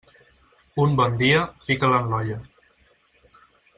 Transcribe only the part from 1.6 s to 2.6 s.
fica'l en l'olla.